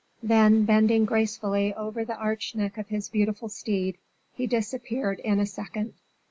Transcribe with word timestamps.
Then 0.23 0.65
bending 0.65 1.05
gracefully 1.05 1.75
over 1.75 2.03
the 2.03 2.15
arched 2.17 2.55
neck 2.55 2.79
of 2.79 2.87
his 2.87 3.07
beautiful 3.07 3.49
steed, 3.49 3.99
he 4.33 4.47
disappeared 4.47 5.19
in 5.19 5.39
a 5.39 5.45
second. 5.45 5.93